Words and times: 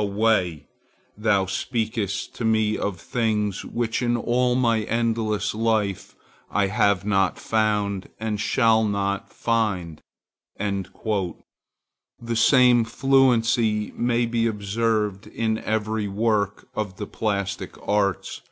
away! 0.00 0.64
thou 1.16 1.44
speakest 1.44 2.32
to 2.32 2.44
me 2.44 2.78
of 2.78 3.00
things 3.00 3.64
which 3.64 4.00
in 4.00 4.16
all 4.16 4.54
my 4.54 4.82
endless 4.82 5.56
life 5.56 6.14
I 6.52 6.68
have 6.68 7.04
not 7.04 7.36
found, 7.36 8.08
and 8.20 8.40
shall 8.40 8.84
not 8.84 9.28
find." 9.32 10.00
The 10.56 11.34
same 12.36 12.84
fluency 12.84 13.90
may 13.96 14.24
be 14.24 14.46
observed 14.46 15.26
in 15.26 15.58
every 15.58 16.06
work 16.06 16.68
of 16.76 16.98
the 16.98 17.06
plastic 17.08 17.74
arts. 17.82 18.42